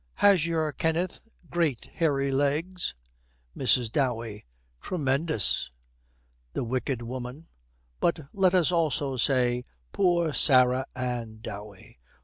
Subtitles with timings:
[0.15, 2.95] 'Has your Kenneth great hairy legs?'
[3.55, 3.91] MRS.
[3.91, 4.45] DOWEY.
[4.81, 5.69] 'Tremendous.'
[6.53, 7.45] The wicked woman:
[7.99, 11.99] but let us also say 'Poor Sarah Ann Dowey.'